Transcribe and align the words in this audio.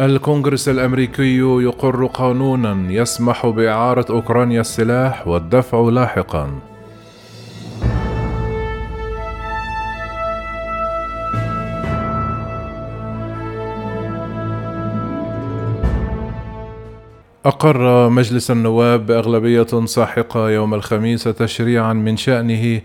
الكونغرس 0.00 0.68
الأمريكي 0.68 1.38
يقر 1.38 2.06
قانونا 2.06 2.92
يسمح 2.92 3.46
باعاره 3.46 4.06
أوكرانيا 4.10 4.60
السلاح 4.60 5.28
والدفع 5.28 5.78
لاحقا. 5.78 6.73
أقر 17.46 18.08
مجلس 18.08 18.50
النواب 18.50 19.06
بأغلبية 19.06 19.84
ساحقة 19.84 20.50
يوم 20.50 20.74
الخميس 20.74 21.24
تشريعا 21.24 21.92
من 21.92 22.16
شأنه 22.16 22.80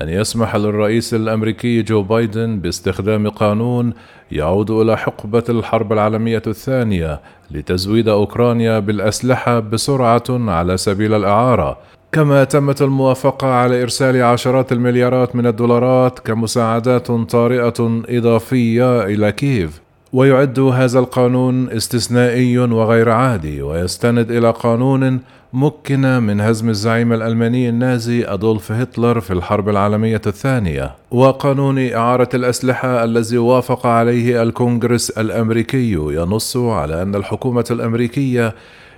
أن 0.00 0.08
يسمح 0.08 0.56
للرئيس 0.56 1.14
الأمريكي 1.14 1.82
جو 1.82 2.02
بايدن 2.02 2.60
باستخدام 2.60 3.28
قانون 3.28 3.92
يعود 4.32 4.70
إلى 4.70 4.96
حقبة 4.96 5.44
الحرب 5.48 5.92
العالمية 5.92 6.42
الثانية 6.46 7.20
لتزويد 7.50 8.08
أوكرانيا 8.08 8.78
بالأسلحة 8.78 9.60
بسرعة 9.60 10.24
على 10.30 10.76
سبيل 10.76 11.14
الإعارة. 11.14 11.78
كما 12.12 12.44
تمت 12.44 12.82
الموافقة 12.82 13.46
على 13.46 13.82
إرسال 13.82 14.22
عشرات 14.22 14.72
المليارات 14.72 15.36
من 15.36 15.46
الدولارات 15.46 16.18
كمساعدات 16.18 17.10
طارئة 17.10 18.02
إضافية 18.08 19.02
إلى 19.04 19.32
كييف. 19.32 19.87
ويعد 20.12 20.58
هذا 20.60 20.98
القانون 20.98 21.70
استثنائي 21.70 22.58
وغير 22.58 23.10
عادي 23.10 23.62
ويستند 23.62 24.30
إلى 24.30 24.50
قانون 24.50 25.20
مكن 25.52 26.00
من 26.00 26.40
هزم 26.40 26.68
الزعيم 26.68 27.12
الألماني 27.12 27.68
النازي 27.68 28.24
أدولف 28.24 28.72
هتلر 28.72 29.20
في 29.20 29.32
الحرب 29.32 29.68
العالمية 29.68 30.20
الثانية 30.26 30.94
وقانون 31.10 31.92
إعارة 31.92 32.28
الأسلحة 32.34 33.04
الذي 33.04 33.38
وافق 33.38 33.86
عليه 33.86 34.42
الكونغرس 34.42 35.10
الأمريكي 35.10 35.92
ينص 35.92 36.56
على 36.56 37.02
أن 37.02 37.14
الحكومة 37.14 37.64
الأمريكية 37.70 38.54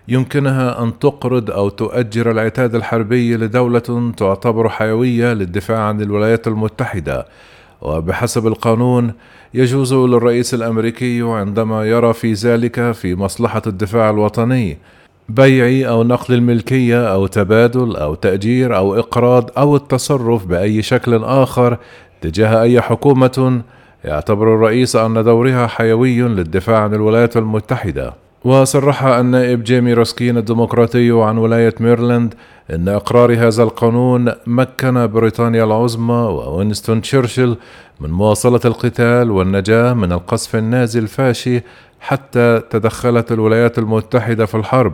يمكنها 0.09 0.83
أن 0.83 0.99
تقرض 0.99 1.51
أو 1.51 1.69
تؤجر 1.69 2.31
العتاد 2.31 2.75
الحربي 2.75 3.37
لدولة 3.37 4.13
تعتبر 4.17 4.69
حيوية 4.69 5.33
للدفاع 5.33 5.79
عن 5.79 6.01
الولايات 6.01 6.47
المتحدة. 6.47 7.27
وبحسب 7.83 8.47
القانون 8.47 9.13
يجوز 9.55 9.95
للرئيس 9.95 10.55
الأمريكي 10.55 11.23
عندما 11.23 11.85
يرى 11.85 12.13
في 12.13 12.33
ذلك 12.33 12.93
في 12.93 13.15
مصلحة 13.15 13.63
الدفاع 13.67 14.11
الوطني 14.11 14.79
بيع 15.29 15.91
أو 15.91 16.03
نقل 16.03 16.35
الملكية 16.35 17.13
أو 17.15 17.27
تبادل 17.27 17.97
أو 17.97 18.15
تأجير 18.15 18.77
أو 18.77 18.95
إقراض 18.95 19.51
أو 19.59 19.77
التصرف 19.77 20.47
بأي 20.47 20.83
شكل 20.83 21.25
آخر 21.25 21.77
تجاه 22.21 22.63
أي 22.63 22.81
حكومة 22.81 23.63
يعتبر 24.05 24.55
الرئيس 24.55 24.97
أن 24.97 25.25
دورها 25.25 25.67
حيوي 25.67 26.21
للدفاع 26.21 26.79
عن 26.79 26.95
الولايات 26.95 27.37
المتحدة. 27.37 28.15
وصرح 28.45 29.05
النائب 29.05 29.65
جيمي 29.65 29.93
راسكين 29.93 30.37
الديمقراطي 30.37 31.11
عن 31.11 31.39
ولاية 31.39 31.75
ميرلاند 31.81 32.35
أن 32.71 32.89
إقرار 32.89 33.35
هذا 33.35 33.63
القانون 33.63 34.33
مكن 34.47 35.07
بريطانيا 35.07 35.65
العظمى 35.65 36.15
ووينستون 36.15 37.03
تشرشل 37.03 37.57
من 38.01 38.11
مواصلة 38.11 38.61
القتال 38.65 39.31
والنجاة 39.31 39.93
من 39.93 40.13
القصف 40.13 40.57
النازي 40.57 40.99
الفاشي 40.99 41.61
حتى 42.01 42.63
تدخلت 42.71 43.33
الولايات 43.33 43.79
المتحدة 43.79 44.47
في 44.47 44.55
الحرب. 44.55 44.93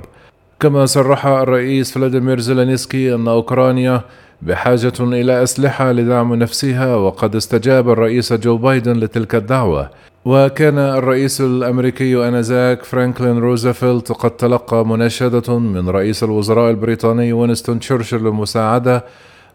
كما 0.60 0.86
صرح 0.86 1.26
الرئيس 1.26 1.92
فلاديمير 1.92 2.40
زيلينسكي 2.40 3.14
أن 3.14 3.28
أوكرانيا 3.28 4.02
بحاجة 4.42 4.92
إلى 5.00 5.42
أسلحة 5.42 5.92
لدعم 5.92 6.34
نفسها 6.34 6.96
وقد 6.96 7.36
استجاب 7.36 7.90
الرئيس 7.90 8.32
جو 8.32 8.56
بايدن 8.56 8.92
لتلك 8.92 9.34
الدعوة. 9.34 9.90
وكان 10.24 10.78
الرئيس 10.78 11.40
الأمريكي 11.40 12.28
آنذاك 12.28 12.84
فرانكلين 12.84 13.38
روزفلت 13.38 14.12
قد 14.12 14.30
تلقى 14.30 14.86
مناشدة 14.86 15.58
من 15.58 15.88
رئيس 15.88 16.24
الوزراء 16.24 16.70
البريطاني 16.70 17.32
وينستون 17.32 17.78
تشرشل 17.78 18.16
للمساعدة. 18.16 19.04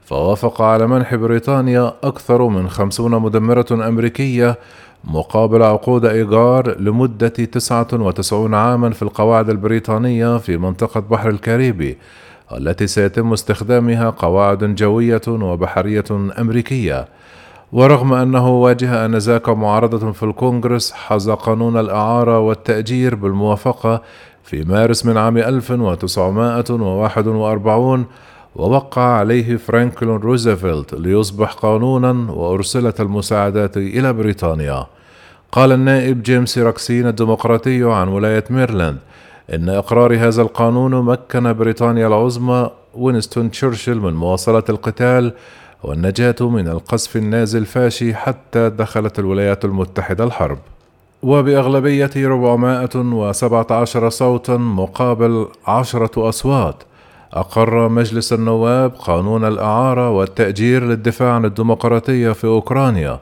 فوافق 0.05 0.61
على 0.61 0.87
منح 0.87 1.15
بريطانيا 1.15 1.93
أكثر 2.03 2.47
من 2.47 2.69
خمسون 2.69 3.11
مدمرة 3.11 3.65
أمريكية 3.71 4.57
مقابل 5.03 5.63
عقود 5.63 6.05
إيجار 6.05 6.79
لمدة 6.79 7.27
99 7.27 8.53
عاما 8.53 8.89
في 8.89 9.01
القواعد 9.01 9.49
البريطانية 9.49 10.37
في 10.37 10.57
منطقة 10.57 10.99
بحر 10.99 11.29
الكاريبي. 11.29 11.97
التي 12.57 12.87
سيتم 12.87 13.33
استخدامها 13.33 14.09
قواعد 14.09 14.75
جوية 14.75 15.21
وبحرية 15.27 16.03
أمريكية. 16.11 17.07
ورغم 17.71 18.13
أنه 18.13 18.49
واجه 18.49 19.05
آنذاك 19.05 19.49
معارضة 19.49 20.11
في 20.11 20.23
الكونغرس 20.23 20.91
حظي 20.91 21.29
قانون 21.29 21.79
الإعارة 21.79 22.39
والتأجير 22.39 23.15
بالموافقة 23.15 24.01
في 24.43 24.63
مارس 24.63 25.05
من 25.05 25.17
عام 25.17 25.37
1941 25.37 28.05
ووقع 28.55 29.01
عليه 29.01 29.57
فرانكلين 29.57 30.15
روزفلت 30.15 30.93
ليصبح 30.93 31.53
قانونا 31.53 32.31
وأرسلت 32.31 33.01
المساعدات 33.01 33.77
إلى 33.77 34.13
بريطانيا. 34.13 34.87
قال 35.51 35.71
النائب 35.71 36.23
جيمي 36.23 36.57
راسكين 36.57 37.07
الديمقراطي 37.07 37.83
عن 37.83 38.07
ولاية 38.07 38.43
ميرلاند 38.49 38.97
إن 39.53 39.69
إقرار 39.69 40.15
هذا 40.15 40.41
القانون 40.41 41.05
مكن 41.05 41.53
بريطانيا 41.53 42.07
العظمى 42.07 42.69
وينستون 42.95 43.51
تشرشل 43.51 43.99
من 43.99 44.13
مواصلة 44.13 44.63
القتال 44.69 45.33
والنجاة 45.83 46.35
من 46.41 46.67
القصف 46.67 47.15
النازي 47.15 47.57
الفاشي 47.57 48.15
حتى 48.15 48.69
دخلت 48.69 49.19
الولايات 49.19 49.65
المتحدة 49.65 50.23
الحرب. 50.23 50.57
وبأغلبية 51.23 52.09
417 52.15 54.09
صوتا 54.09 54.57
مقابل 54.57 55.47
عشرة 55.67 56.29
أصوات 56.29 56.75
أقر 57.33 57.89
مجلس 57.89 58.33
النواب 58.33 58.91
قانون 58.91 59.45
الإعارة 59.45 60.09
والتأجير 60.09 60.83
للدفاع 60.83 61.33
عن 61.33 61.45
الديمقراطية 61.45 62.31
في 62.31 62.47
أوكرانيا 62.47 63.19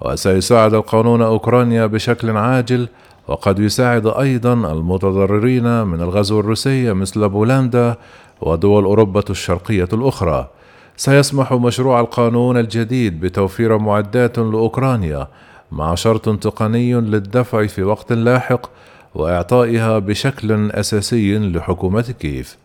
وسيساعد 0.00 0.74
القانون 0.74 1.22
أوكرانيا 1.22 1.86
بشكل 1.86 2.36
عاجل 2.36 2.88
وقد 3.28 3.58
يساعد 3.58 4.06
أيضا 4.06 4.52
المتضررين 4.52 5.82
من 5.82 6.00
الغزو 6.00 6.40
الروسي 6.40 6.92
مثل 6.92 7.28
بولندا 7.28 7.96
ودول 8.40 8.84
أوروبا 8.84 9.22
الشرقية 9.30 9.88
الأخرى. 9.92 10.48
سيسمح 10.96 11.52
مشروع 11.52 12.00
القانون 12.00 12.56
الجديد 12.56 13.20
بتوفير 13.20 13.78
معدات 13.78 14.38
لأوكرانيا 14.38 15.28
مع 15.72 15.94
شرط 15.94 16.28
تقني 16.28 16.94
للدفع 16.94 17.66
في 17.66 17.82
وقت 17.82 18.12
لاحق 18.12 18.70
وإعطائها 19.14 19.98
بشكل 19.98 20.70
أساسي 20.70 21.38
لحكومة 21.38 22.14
كييف. 22.20 22.56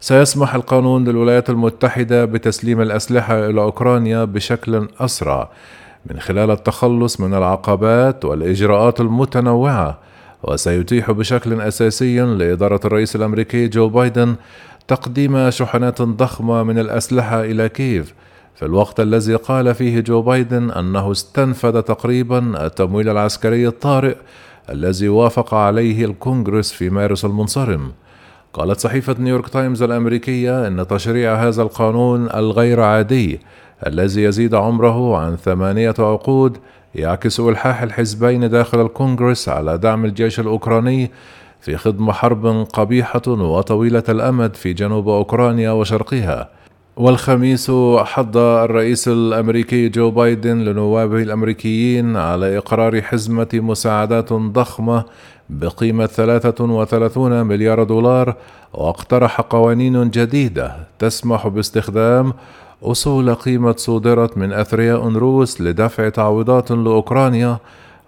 سيسمح 0.00 0.54
القانون 0.54 1.04
للولايات 1.04 1.50
المتحدة 1.50 2.24
بتسليم 2.24 2.80
الأسلحة 2.80 3.46
إلى 3.46 3.60
أوكرانيا 3.60 4.24
بشكل 4.24 4.88
أسرع 5.00 5.50
من 6.10 6.20
خلال 6.20 6.50
التخلص 6.50 7.20
من 7.20 7.34
العقبات 7.34 8.24
والإجراءات 8.24 9.00
المتنوعة 9.00 9.98
وسيتيح 10.42 11.10
بشكل 11.10 11.60
أساسي 11.60 12.20
لإدارة 12.20 12.80
الرئيس 12.84 13.16
الأمريكي 13.16 13.68
جو 13.68 13.88
بايدن 13.88 14.34
تقديم 14.88 15.50
شحنات 15.50 16.02
ضخمة 16.02 16.62
من 16.62 16.78
الأسلحة 16.78 17.44
إلى 17.44 17.68
كييف. 17.68 18.14
في 18.54 18.64
الوقت 18.64 19.00
الذي 19.00 19.34
قال 19.34 19.74
فيه 19.74 20.00
جو 20.00 20.22
بايدن 20.22 20.70
أنه 20.70 21.12
استنفذ 21.12 21.80
تقريبا 21.82 22.66
التمويل 22.66 23.08
العسكري 23.08 23.68
الطارئ 23.68 24.16
الذي 24.70 25.08
وافق 25.08 25.54
عليه 25.54 26.04
الكونغرس 26.04 26.72
في 26.72 26.90
مارس 26.90 27.24
المنصرم. 27.24 27.92
قالت 28.52 28.80
صحيفة 28.80 29.16
نيويورك 29.18 29.48
تايمز 29.48 29.82
الأمريكية 29.82 30.66
أن 30.66 30.86
تشريع 30.86 31.34
هذا 31.34 31.62
القانون 31.62 32.30
الغير 32.30 32.80
عادي 32.80 33.40
الذي 33.86 34.22
يزيد 34.22 34.54
عمره 34.54 35.16
عن 35.16 35.36
ثمانية 35.36 35.94
عقود 35.98 36.56
يعكس 36.94 37.40
إلحاح 37.40 37.82
الحزبين 37.82 38.50
داخل 38.50 38.80
الكونغرس 38.80 39.48
على 39.48 39.78
دعم 39.78 40.04
الجيش 40.04 40.40
الأوكراني 40.40 41.10
في 41.60 41.76
خضم 41.76 42.12
حرب 42.12 42.66
قبيحة 42.72 43.22
وطويلة 43.28 44.04
الأمد 44.08 44.56
في 44.56 44.72
جنوب 44.72 45.08
أوكرانيا 45.08 45.70
وشرقها. 45.70 46.48
والخميس 46.96 47.70
حض 47.98 48.36
الرئيس 48.36 49.08
الأمريكي 49.08 49.88
جو 49.88 50.10
بايدن 50.10 50.58
لنوابه 50.58 51.22
الأمريكيين 51.22 52.16
على 52.16 52.58
إقرار 52.58 53.02
حزمة 53.02 53.48
مساعدات 53.54 54.32
ضخمة 54.32 55.04
بقيمة 55.50 56.06
33 56.06 57.42
مليار 57.46 57.82
دولار 57.82 58.34
واقترح 58.72 59.40
قوانين 59.40 60.10
جديدة 60.10 60.76
تسمح 60.98 61.48
باستخدام 61.48 62.32
أصول 62.82 63.34
قيمة 63.34 63.74
صودرت 63.76 64.38
من 64.38 64.52
أثرياء 64.52 65.08
روس 65.08 65.60
لدفع 65.60 66.08
تعويضات 66.08 66.70
لأوكرانيا 66.70 67.58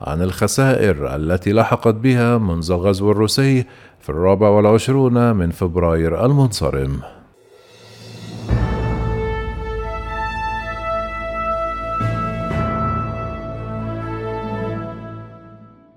عن 0.00 0.22
الخسائر 0.22 1.16
التي 1.16 1.52
لحقت 1.52 1.94
بها 1.94 2.38
منذ 2.38 2.72
الغزو 2.72 3.10
الروسي 3.10 3.64
في 4.00 4.08
الرابع 4.08 4.48
والعشرون 4.48 5.36
من 5.36 5.50
فبراير 5.50 6.26
المنصرم. 6.26 7.00